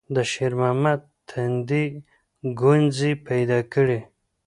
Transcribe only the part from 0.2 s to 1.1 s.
شېرمحمد